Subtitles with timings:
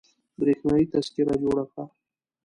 [0.39, 1.83] برېښنايي تذکره جوړه کړه